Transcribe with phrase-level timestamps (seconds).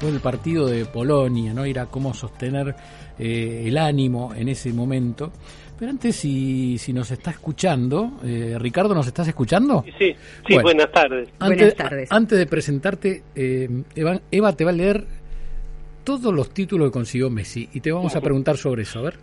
[0.00, 1.62] después del partido de Polonia, ¿no?
[1.64, 2.74] Era cómo sostener
[3.18, 5.30] eh, el ánimo en ese momento.
[5.78, 9.84] Pero antes, si, si nos está escuchando, eh, Ricardo, ¿nos estás escuchando?
[9.98, 10.14] Sí,
[10.48, 11.28] sí, buenas tardes.
[11.38, 12.12] Antes, Buenas tardes.
[12.12, 15.04] Antes de presentarte, eh, Eva, Eva te va a leer
[16.04, 18.98] todos los títulos que consiguió Messi y te vamos a preguntar sobre eso.
[18.98, 19.18] A ver.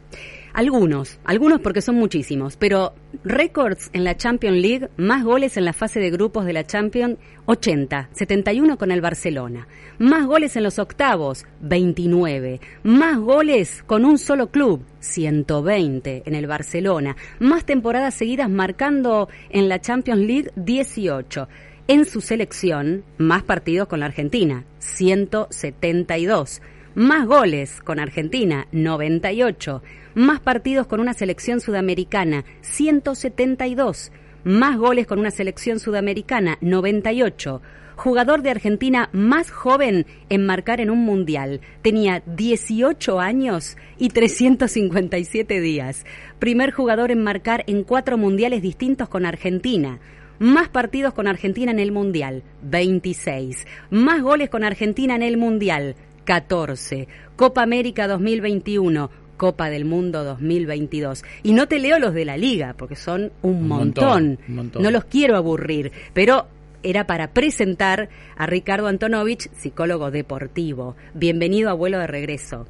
[0.53, 5.73] Algunos, algunos porque son muchísimos, pero récords en la Champions League, más goles en la
[5.73, 9.67] fase de grupos de la Champions, 80, 71 con el Barcelona.
[9.99, 12.59] Más goles en los octavos, 29.
[12.81, 17.15] Más goles con un solo club, 120 en el Barcelona.
[17.39, 21.47] Más temporadas seguidas marcando en la Champions League, 18.
[21.89, 26.61] En su selección, más partidos con la Argentina, 172.
[26.95, 29.81] Más goles con Argentina, 98.
[30.13, 34.11] Más partidos con una selección sudamericana, 172.
[34.43, 37.61] Más goles con una selección sudamericana, 98.
[37.95, 41.61] Jugador de Argentina más joven en marcar en un mundial.
[41.83, 46.05] Tenía 18 años y 357 días.
[46.37, 50.01] Primer jugador en marcar en cuatro mundiales distintos con Argentina.
[50.39, 53.65] Más partidos con Argentina en el Mundial, 26.
[53.89, 57.07] Más goles con Argentina en el Mundial, 14.
[57.35, 61.23] Copa América 2021, Copa del Mundo 2022.
[61.43, 64.05] Y no te leo los de la liga, porque son un, Un montón.
[64.05, 64.83] montón, un montón.
[64.83, 66.45] No los quiero aburrir, pero
[66.83, 70.95] era para presentar a Ricardo Antonovich, psicólogo deportivo.
[71.15, 72.67] Bienvenido a Vuelo de Regreso.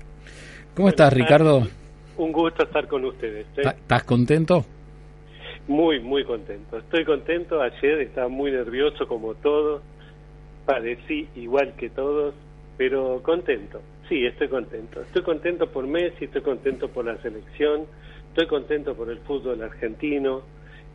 [0.74, 1.68] ¿Cómo estás, Ricardo?
[2.18, 3.46] Un gusto estar con ustedes.
[3.58, 3.62] ¿eh?
[3.64, 4.66] ¿Ta- ¿Estás contento?
[5.68, 6.78] Muy, muy contento.
[6.78, 7.62] Estoy contento.
[7.62, 9.82] Ayer estaba muy nervioso como todos.
[10.66, 12.34] Padecí igual que todos,
[12.78, 13.82] pero contento.
[14.10, 15.02] Sí, estoy contento.
[15.02, 17.86] Estoy contento por Messi, estoy contento por la selección,
[18.30, 20.42] estoy contento por el fútbol argentino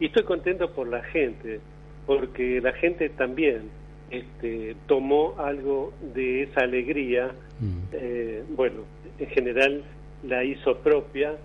[0.00, 1.60] y estoy contento por la gente,
[2.06, 3.70] porque la gente también
[4.10, 7.78] este, tomó algo de esa alegría Mm.
[7.92, 8.80] eh, bueno,
[9.18, 9.82] en general
[10.24, 11.36] la hizo propia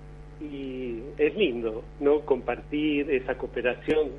[0.42, 2.22] y es lindo, ¿no?
[2.22, 4.10] Compartir esa cooperación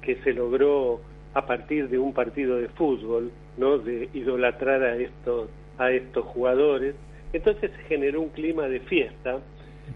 [0.00, 1.00] que se logró
[1.34, 3.78] a partir de un partido de fútbol, ¿no?
[3.78, 6.94] De idolatrar a estos a estos jugadores.
[7.32, 9.40] Entonces se generó un clima de fiesta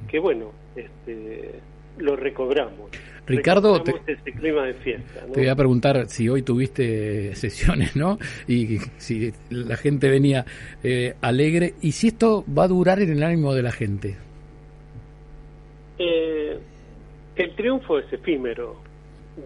[0.09, 1.61] que bueno, este
[1.99, 2.91] lo recobramos.
[3.27, 5.33] Ricardo, ese clima de fiesta, ¿no?
[5.33, 8.19] Te voy a preguntar si hoy tuviste sesiones, ¿no?
[8.49, 10.45] Y si la gente venía
[10.83, 14.17] eh, alegre y si esto va a durar en el ánimo de la gente.
[15.99, 16.59] Eh,
[17.41, 18.77] el triunfo es efímero,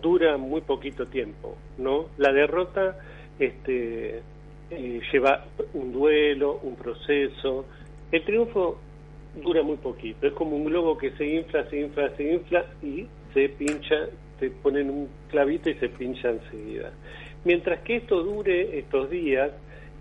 [0.02, 2.06] dura muy poquito tiempo, ¿no?
[2.18, 2.98] La derrota
[3.38, 4.20] este,
[4.70, 5.44] eh, lleva
[5.74, 7.66] un duelo, un proceso.
[8.10, 8.80] El triunfo
[9.40, 13.06] dura muy poquito, es como un globo que se infla, se infla, se infla y
[13.32, 14.08] se pincha,
[14.40, 16.90] te ponen un clavito y se pincha enseguida.
[17.44, 19.52] Mientras que esto dure estos días,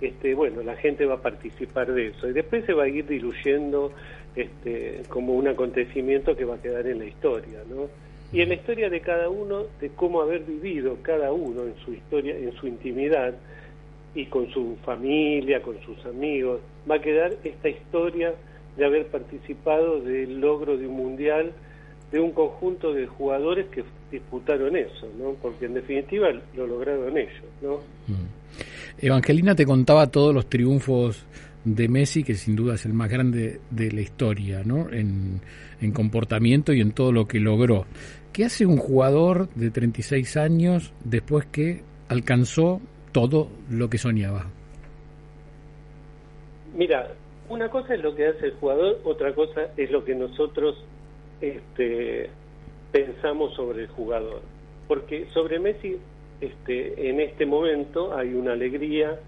[0.03, 3.08] este, bueno, la gente va a participar de eso y después se va a ir
[3.08, 3.91] diluyendo
[4.36, 7.88] este, como un acontecimiento que va a quedar en la historia, ¿no?
[8.31, 11.94] Y en la historia de cada uno, de cómo haber vivido cada uno en su
[11.94, 13.36] historia, en su intimidad
[14.16, 16.59] y con su familia, con sus amigos,
[16.90, 18.34] va a quedar esta historia
[18.75, 21.53] de haber participado del logro de un mundial
[22.12, 25.34] de un conjunto de jugadores que disputaron eso, ¿no?
[25.41, 27.78] Porque en definitiva lo lograron ellos, ¿no?
[28.08, 28.43] Mm.
[29.00, 31.26] Evangelina te contaba todos los triunfos
[31.66, 34.90] de Messi, que sin duda es el más grande de la historia, ¿no?
[34.92, 35.42] En,
[35.81, 37.86] en comportamiento y en todo lo que logró.
[38.32, 44.48] ¿Qué hace un jugador de 36 años después que alcanzó todo lo que soñaba?
[46.76, 47.14] Mira,
[47.50, 50.84] una cosa es lo que hace el jugador, otra cosa es lo que nosotros
[51.40, 52.30] este,
[52.92, 54.42] pensamos sobre el jugador.
[54.88, 55.98] Porque sobre Messi,
[56.42, 59.20] este, en este momento hay una alegría,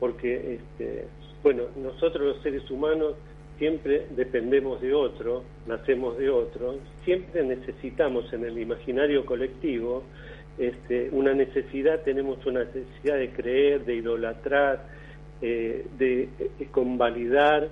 [0.00, 1.06] porque, este,
[1.42, 3.14] bueno, nosotros los seres humanos
[3.58, 10.02] siempre dependemos de otro, nacemos de otro, siempre necesitamos en el imaginario colectivo
[10.58, 14.84] este, una necesidad, tenemos una necesidad de creer, de idolatrar,
[15.40, 16.28] eh, de eh,
[16.70, 17.68] convalidar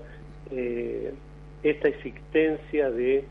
[0.50, 1.12] eh,
[1.62, 3.24] esta existencia de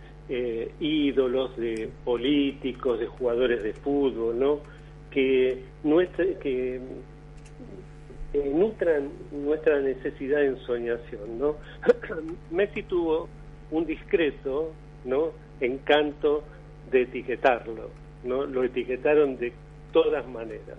[0.79, 4.59] ídolos, de políticos, de jugadores de fútbol, ¿no?
[5.11, 6.75] Que, nuestra, que
[8.33, 11.55] eh, nutran nuestra necesidad de ensoñación, ¿no?
[12.51, 13.27] Messi tuvo
[13.71, 14.71] un discreto,
[15.05, 15.31] ¿no?
[15.59, 16.43] Encanto
[16.91, 17.89] de etiquetarlo,
[18.23, 18.45] ¿no?
[18.45, 19.51] Lo etiquetaron de
[19.91, 20.77] todas maneras.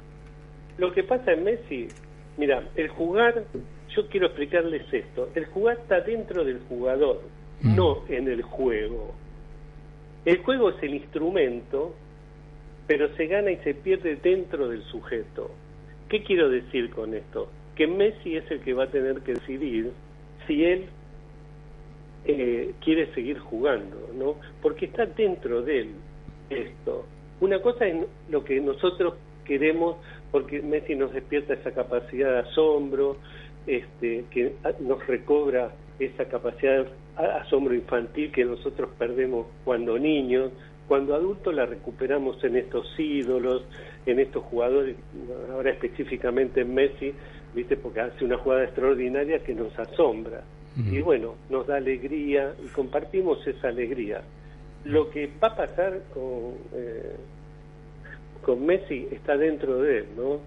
[0.78, 1.88] Lo que pasa en Messi,
[2.36, 3.44] mira, el jugar,
[3.94, 7.20] yo quiero explicarles esto, el jugar está dentro del jugador,
[7.62, 7.76] Mm.
[7.76, 9.12] no en el juego.
[10.24, 11.94] El juego es el instrumento,
[12.90, 15.52] pero se gana y se pierde dentro del sujeto.
[16.08, 17.48] ¿Qué quiero decir con esto?
[17.76, 19.92] Que Messi es el que va a tener que decidir
[20.44, 20.86] si él
[22.24, 24.34] eh, quiere seguir jugando, ¿no?
[24.60, 25.90] Porque está dentro de él
[26.50, 27.06] esto.
[27.40, 27.94] Una cosa es
[28.28, 29.14] lo que nosotros
[29.44, 29.98] queremos,
[30.32, 33.18] porque Messi nos despierta esa capacidad de asombro,
[33.68, 35.70] este, que nos recobra
[36.00, 40.50] esa capacidad de asombro infantil que nosotros perdemos cuando niños,
[40.90, 43.62] cuando adultos la recuperamos en estos ídolos,
[44.06, 44.96] en estos jugadores,
[45.52, 47.14] ahora específicamente en Messi,
[47.54, 50.42] viste, porque hace una jugada extraordinaria que nos asombra.
[50.76, 54.22] Y bueno, nos da alegría y compartimos esa alegría.
[54.84, 57.14] Lo que va a pasar con, eh,
[58.42, 60.40] con Messi está dentro de él, ¿no?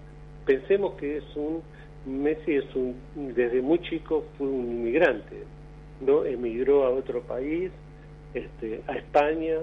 [0.44, 1.62] Pensemos que es un,
[2.04, 2.94] Messi es un,
[3.34, 5.42] desde muy chico fue un inmigrante,
[6.06, 6.26] ¿no?
[6.26, 7.70] Emigró a otro país,
[8.34, 9.60] este, a España,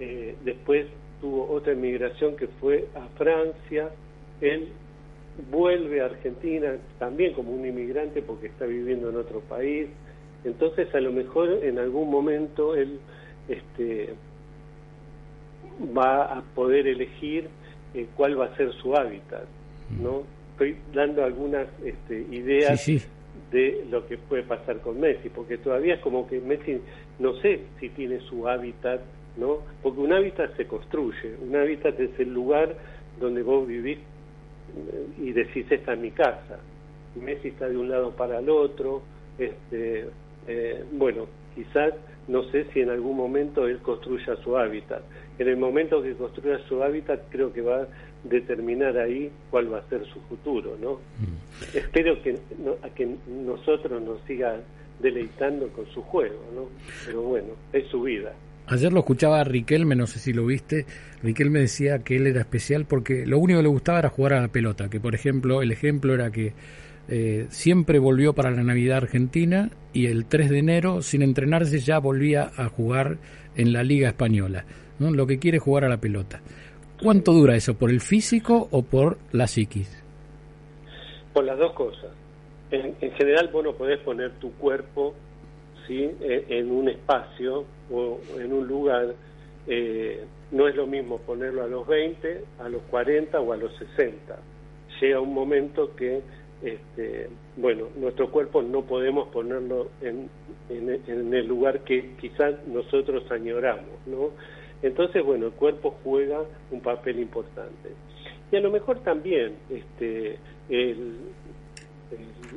[0.00, 0.86] eh, después
[1.20, 3.90] tuvo otra emigración que fue a Francia,
[4.40, 4.68] él
[5.50, 9.88] vuelve a Argentina también como un inmigrante porque está viviendo en otro país,
[10.44, 13.00] entonces a lo mejor en algún momento él
[13.48, 14.14] este,
[15.96, 17.48] va a poder elegir
[17.94, 19.44] eh, cuál va a ser su hábitat,
[20.00, 20.22] ¿no?
[20.52, 22.84] Estoy dando algunas este, ideas
[23.52, 26.80] de lo que puede pasar con Messi, porque todavía es como que Messi
[27.18, 29.00] no sé si tiene su hábitat,
[29.38, 29.58] ¿no?
[29.82, 32.76] Porque un hábitat se construye, un hábitat es el lugar
[33.20, 36.58] donde vos vivís eh, y decís esta es mi casa.
[37.14, 39.02] Messi está de un lado para el otro,
[39.38, 40.06] este,
[40.46, 41.94] eh, bueno, quizás
[42.26, 45.02] no sé si en algún momento él construya su hábitat.
[45.38, 47.88] En el momento que construya su hábitat creo que va a
[48.24, 50.94] determinar ahí cuál va a ser su futuro, ¿no?
[50.94, 51.76] Mm.
[51.76, 52.38] Espero que,
[52.82, 54.60] a que nosotros nos siga
[55.00, 56.68] deleitando con su juego, ¿no?
[57.06, 58.34] Pero bueno, es su vida.
[58.70, 60.84] Ayer lo escuchaba a Riquelme, no sé si lo viste.
[61.22, 64.42] Riquelme decía que él era especial porque lo único que le gustaba era jugar a
[64.42, 64.90] la pelota.
[64.90, 66.52] Que, por ejemplo, el ejemplo era que
[67.08, 71.98] eh, siempre volvió para la Navidad Argentina y el 3 de enero, sin entrenarse, ya
[71.98, 73.16] volvía a jugar
[73.56, 74.66] en la Liga Española.
[74.98, 75.10] ¿no?
[75.10, 76.42] Lo que quiere es jugar a la pelota.
[77.02, 77.74] ¿Cuánto dura eso?
[77.74, 80.02] ¿Por el físico o por la psiquis?
[81.32, 82.10] Por las dos cosas.
[82.70, 85.14] En, general, vos no podés poner tu cuerpo
[85.86, 86.10] ¿sí?
[86.20, 89.14] E, en un espacio o en un lugar.
[89.66, 93.76] Eh, no es lo mismo ponerlo a los 20, a los 40 o a los
[93.76, 94.38] 60.
[95.00, 96.22] Llega un momento que
[96.62, 100.28] este, bueno, nuestro cuerpo no podemos ponerlo en,
[100.68, 104.30] en, el lugar que quizás nosotros añoramos, ¿no?
[104.82, 106.40] Entonces, bueno, el cuerpo juega
[106.70, 107.90] un papel importante.
[108.50, 110.38] Y a lo mejor también este,
[110.68, 111.16] el,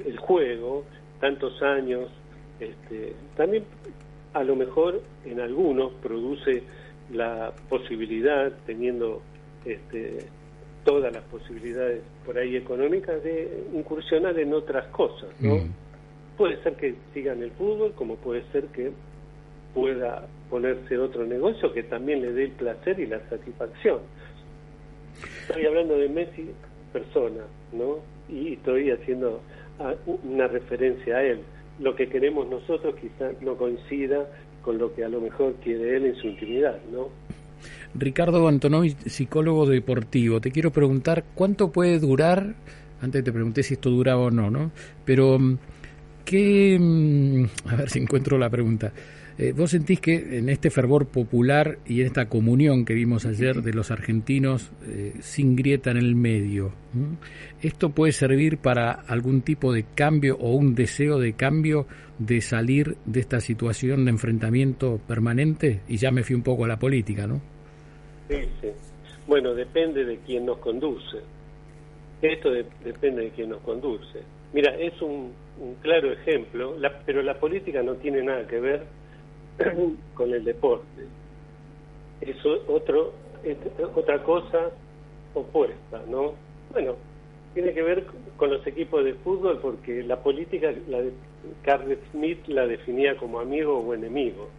[0.06, 0.86] el, juego,
[1.20, 2.10] tantos años,
[2.60, 3.66] este, también
[4.34, 6.64] a lo mejor en algunos produce
[7.12, 9.22] la posibilidad, teniendo
[9.66, 10.26] este,
[10.84, 15.56] todas las posibilidades por ahí económicas de incursionar en otras cosas, ¿no?
[15.56, 15.74] Mm.
[16.38, 18.92] Puede ser que sigan el fútbol, como puede ser que
[19.74, 24.00] pueda ponerse otro negocio que también le dé el placer y la satisfacción.
[25.48, 26.50] Estoy hablando de Messi
[26.92, 28.00] persona, ¿no?
[28.30, 29.42] Y estoy haciendo
[30.24, 31.42] una referencia a él.
[31.80, 34.28] Lo que queremos nosotros quizás no coincida
[34.62, 37.10] con lo que a lo mejor quiere él en su intimidad, ¿no?
[37.94, 42.56] Ricardo Antonovi, psicólogo deportivo, te quiero preguntar cuánto puede durar,
[43.02, 44.72] antes te pregunté si esto duraba o no, ¿no?
[45.04, 45.58] Pero, mm,
[46.24, 48.94] ¿qué, mm, a ver si encuentro la pregunta,
[49.38, 53.62] eh, ¿vos sentís que en este fervor popular y en esta comunión que vimos ayer
[53.62, 56.74] de los argentinos eh, sin grieta en el medio,
[57.62, 61.88] esto puede servir para algún tipo de cambio o un deseo de cambio
[62.20, 65.82] de salir de esta situación de enfrentamiento permanente?
[65.88, 67.42] Y ya me fui un poco a la política, ¿no?
[69.28, 71.20] Bueno, depende de quién nos conduce.
[72.22, 74.20] Esto depende de quién nos conduce.
[74.54, 75.32] Mira, es un,
[75.82, 78.84] claro ejemplo, pero la política no tiene nada que ver
[80.14, 81.06] con el deporte.
[82.22, 82.38] Es
[82.68, 83.14] otro,
[83.96, 84.72] otra cosa
[85.34, 86.34] opuesta, ¿no?
[86.72, 86.96] Bueno,
[87.54, 88.06] tiene que ver
[88.38, 91.12] con los equipos de fútbol porque la política, la de
[91.64, 94.50] Carl Smith la definía como amigo o enemigo,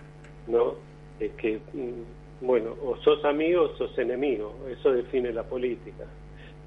[0.47, 0.75] ¿no?
[1.21, 6.05] Es que mm, bueno, o sos amigo o sos enemigo, eso define la política.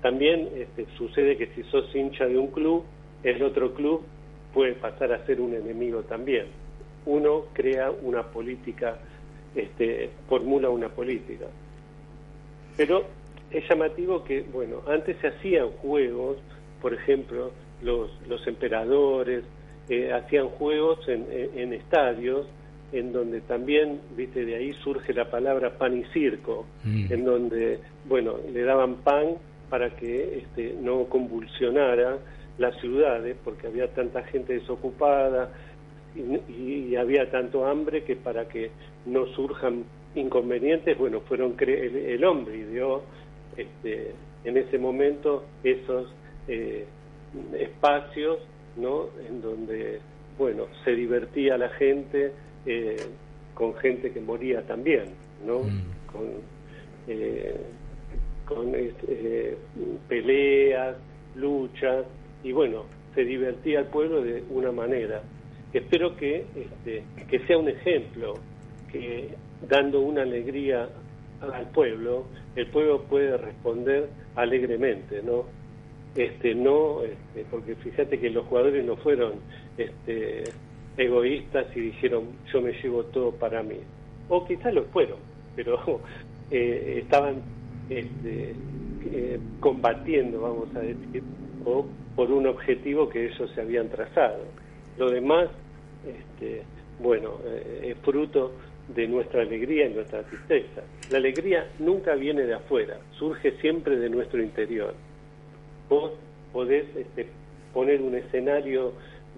[0.02, 2.84] También este, sucede que si sos hincha de un club,
[3.24, 4.02] el otro club
[4.54, 6.46] puede pasar a ser un enemigo también.
[7.06, 8.98] Uno crea una política,
[9.56, 11.46] este, formula una política.
[12.78, 13.06] Pero
[13.52, 16.38] es llamativo que, bueno, antes se hacían juegos,
[16.82, 19.44] por ejemplo, los, los emperadores
[19.90, 22.48] eh, hacían juegos en estadios
[22.92, 27.12] en donde también, viste, de ahí surge la palabra pan y circo, mm.
[27.12, 29.36] en donde, bueno, le daban pan
[29.70, 32.18] para que este, no convulsionara
[32.58, 35.52] las ciudades porque había tanta gente desocupada
[36.16, 38.72] y, había tanto hambre que para que
[39.06, 39.84] no surjan
[40.16, 43.04] inconvenientes, bueno, fueron el, el hombre ideó
[43.58, 46.14] este, en ese momento esos
[46.48, 46.86] eh,
[47.60, 48.40] espacios,
[48.78, 49.10] ¿no?
[49.28, 50.00] En donde,
[50.38, 52.32] bueno, se divertía la gente
[52.66, 52.98] eh,
[53.54, 55.06] con gente que moría también,
[55.46, 55.60] ¿no?
[55.60, 55.82] Mm.
[56.12, 56.28] Con,
[57.08, 57.56] eh,
[58.46, 58.74] con
[60.08, 60.96] peleas,
[61.36, 62.06] luchas,
[62.44, 65.24] y bueno, se divertía al pueblo de una manera.
[65.76, 68.36] Espero que, este, que sea un ejemplo,
[68.90, 69.28] que
[69.68, 70.88] dando una alegría
[71.42, 75.44] al pueblo, el pueblo puede responder alegremente, ¿no?
[76.16, 79.34] Este, no, este, porque fíjate que los jugadores no fueron
[79.78, 80.46] este,
[80.96, 83.80] egoístas y dijeron yo me llevo todo para mí.
[84.30, 85.18] O quizás lo fueron,
[85.58, 86.00] pero
[86.52, 87.42] eh, estaban
[87.90, 88.56] este,
[89.12, 91.22] eh, combatiendo, vamos a decir,
[91.66, 94.40] o por un objetivo que ellos se habían trazado.
[94.98, 95.50] Lo demás,
[96.08, 96.64] este,
[97.00, 98.54] bueno, eh, es fruto
[98.88, 100.84] de nuestra alegría y nuestra tristeza.
[101.10, 104.94] La alegría nunca viene de afuera, surge siempre de nuestro interior.
[105.90, 106.12] Vos
[106.54, 107.28] podés este,
[107.74, 108.94] poner un escenario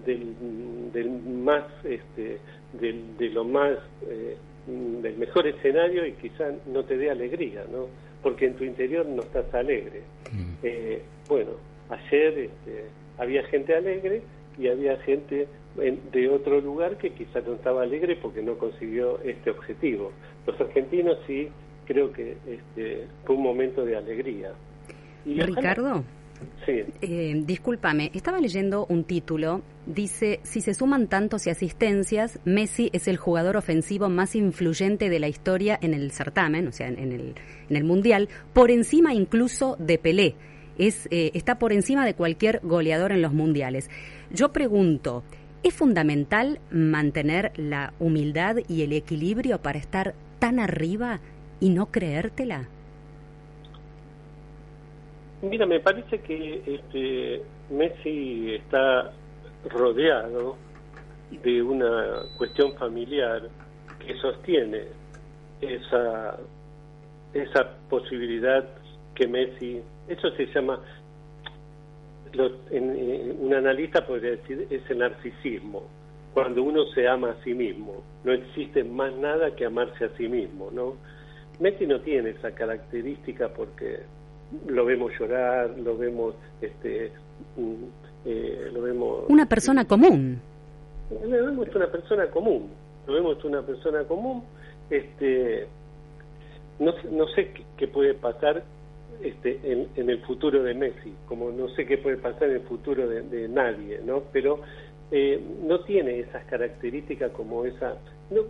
[0.06, 2.38] del, del más, este,
[2.80, 4.38] del, de lo más, eh,
[4.68, 7.88] del mejor escenario y quizás no te dé alegría, ¿no?
[8.22, 10.02] Porque en tu interior no estás alegre.
[10.32, 10.54] Mm.
[10.64, 11.52] Eh, bueno,
[11.90, 12.86] ayer este,
[13.18, 14.22] había gente alegre
[14.58, 15.48] y había gente
[16.12, 20.12] de otro lugar que quizás no estaba alegre porque no consiguió este objetivo.
[20.46, 21.50] Los argentinos sí
[21.86, 24.52] creo que este, fue un momento de alegría.
[25.26, 26.04] Ricardo,
[26.66, 26.84] sí.
[27.02, 33.08] Eh, discúlpame, estaba leyendo un título, dice, si se suman tantos y asistencias, Messi es
[33.08, 37.36] el jugador ofensivo más influyente de la historia en el certamen, o sea, en, el,
[37.70, 40.36] en el Mundial, por encima incluso de Pelé.
[40.78, 43.90] Es, eh, está por encima de cualquier goleador en los mundiales.
[44.32, 45.24] Yo pregunto,
[45.64, 51.20] ¿Es fundamental mantener la humildad y el equilibrio para estar tan arriba
[51.60, 52.70] y no creértela?
[55.42, 59.12] Mira, me parece que este, Messi está
[59.70, 60.56] rodeado
[61.44, 63.50] de una cuestión familiar
[64.00, 64.84] que sostiene
[65.60, 66.38] esa,
[67.34, 68.64] esa posibilidad
[69.16, 70.80] que Messi, eso se llama
[72.72, 75.84] en, un analista podría decir es el narcisismo,
[76.34, 78.04] cuando uno se ama a sí mismo.
[78.24, 80.96] No existe más nada que amarse a sí mismo, ¿no?
[81.60, 84.02] Messi no tiene esa característica porque
[84.68, 87.12] lo vemos llorar, lo vemos, este,
[88.26, 89.26] eh, lo vemos.
[89.30, 90.40] Una persona común.
[91.10, 92.70] Lo vemos una persona común.
[93.08, 94.44] Lo vemos una persona común.
[94.90, 95.68] Este,
[96.80, 98.64] no, no sé qué puede pasar
[99.24, 103.08] este, en, el futuro de Messi, como no sé qué puede pasar en el futuro
[103.08, 104.24] de, nadie, ¿no?
[104.32, 104.62] Pero
[105.12, 107.98] eh, no tiene esas características como esa.
[108.30, 108.42] No,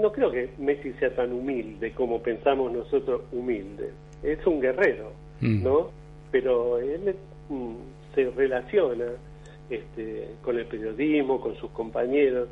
[0.00, 3.90] no creo que Messi sea tan humilde como pensamos nosotros humilde.
[4.22, 5.62] Es un guerrero, mm.
[5.62, 5.90] ¿no?
[6.30, 7.14] Pero él
[7.48, 7.74] mm,
[8.14, 9.06] se relaciona
[9.70, 12.48] este, con el periodismo, con sus compañeros,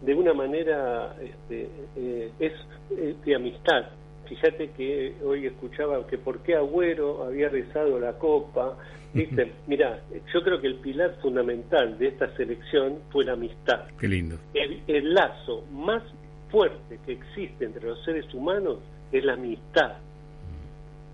[0.00, 2.52] de una manera este, eh, es
[3.24, 3.86] de amistad,
[4.30, 8.78] fíjate que hoy escuchaba que por qué Agüero había rezado la copa.
[9.12, 9.52] ¿viste?
[9.66, 10.00] Mira,
[10.32, 13.88] yo creo que el pilar fundamental de esta selección fue la amistad.
[13.98, 14.38] Qué lindo.
[14.54, 16.04] El, lazo más
[16.48, 18.78] fuerte que existe entre los seres humanos
[19.10, 19.96] es la amistad.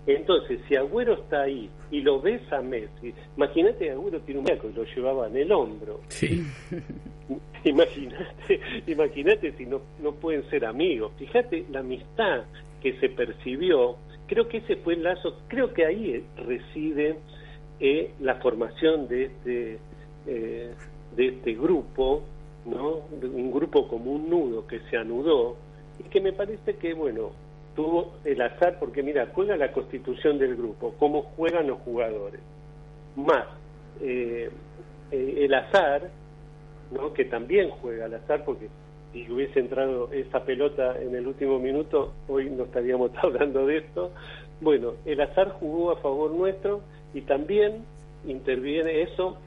[0.05, 4.45] Entonces, si Agüero está ahí y lo ves a Messi, imagínate que Agüero tiene un
[4.45, 6.01] meco y lo llevaba en el hombro.
[6.09, 6.45] Sí.
[7.63, 11.11] Imagínate, imagínate si no, no pueden ser amigos.
[11.17, 12.43] Fíjate la amistad
[12.81, 17.17] que se percibió, creo que ese fue el lazo, creo que ahí reside
[17.79, 19.79] eh, la formación de este,
[20.27, 20.71] eh,
[21.15, 22.23] de este grupo,
[22.65, 23.01] ¿no?
[23.21, 25.55] un grupo como un nudo que se anudó
[25.99, 27.31] y que me parece que, bueno,
[27.75, 32.41] tuvo el azar, porque mira, juega la constitución del grupo, cómo juegan los jugadores,
[33.15, 33.45] más
[34.01, 34.49] eh,
[35.11, 36.09] el azar,
[36.91, 37.13] ¿no?
[37.13, 38.67] que también juega el azar, porque
[39.25, 44.11] si hubiese entrado esa pelota en el último minuto, hoy no estaríamos hablando de esto.
[44.61, 46.81] Bueno, el azar jugó a favor nuestro
[47.13, 47.85] y también
[48.25, 49.37] interviene eso,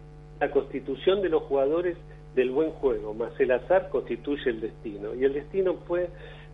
[0.40, 1.96] la constitución de los jugadores
[2.34, 5.14] del buen juego, más el azar constituye el destino.
[5.14, 6.08] Y el destino fue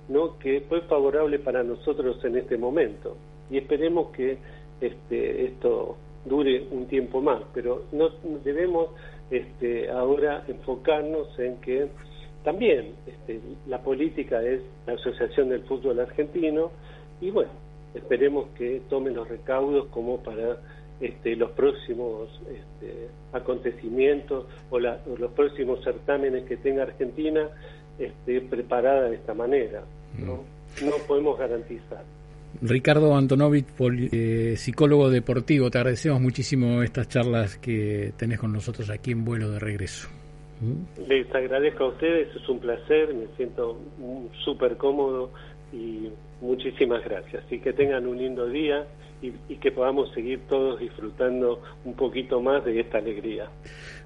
[0.09, 3.17] no que fue favorable para nosotros en este momento.
[3.51, 4.39] Y esperemos que
[4.81, 8.11] este, esto dure un tiempo más, pero no
[8.45, 8.91] debemos
[9.31, 11.89] este, ahora enfocarnos en que
[12.47, 16.71] también este, la política es la Asociación del Fútbol Argentino
[17.21, 17.51] y bueno,
[17.93, 20.59] esperemos que tomen los recaudos como para
[21.01, 27.49] este, los próximos este, acontecimientos o, los próximos certámenes que tenga Argentina
[27.99, 29.83] este, preparada de esta manera.
[30.17, 30.45] ¿no?
[30.81, 30.89] Mm.
[30.89, 32.05] no podemos garantizar.
[32.63, 33.67] Ricardo Antonovich,
[34.13, 39.51] eh, psicólogo deportivo, te agradecemos muchísimo estas charlas que tenés con nosotros aquí en vuelo
[39.51, 40.09] de regreso.
[41.07, 43.79] Les agradezco a ustedes, es un placer, me siento
[44.45, 45.31] súper cómodo
[45.73, 46.09] y
[46.41, 47.45] muchísimas gracias.
[47.51, 48.87] Y que tengan un lindo día
[49.23, 53.51] y, que podamos seguir todos disfrutando un poquito más de esta alegría.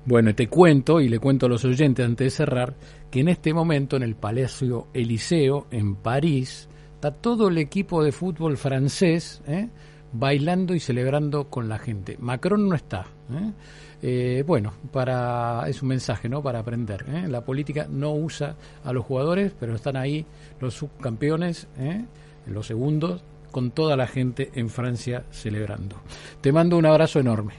[0.05, 2.75] Bueno, te cuento y le cuento a los oyentes antes de cerrar
[3.11, 8.13] que en este momento en el Palacio Eliseo, en París, está todo el equipo de
[8.13, 9.69] fútbol francés ¿eh?
[10.13, 12.17] Bailando y celebrando con la gente.
[12.19, 13.07] Macron no está.
[13.33, 13.53] ¿eh?
[14.03, 16.43] Eh, bueno, para es un mensaje, ¿no?
[16.43, 17.07] Para aprender.
[17.29, 20.25] La política no usa a los jugadores, pero están ahí
[20.61, 21.69] los subcampeones,
[22.47, 25.97] los segundos, con toda la gente en Francia celebrando.
[26.41, 27.55] Te mando un abrazo enorme.